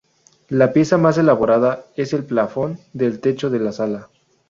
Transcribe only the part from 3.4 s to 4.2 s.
de la sala.